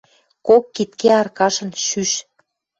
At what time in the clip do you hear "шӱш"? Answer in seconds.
1.85-2.11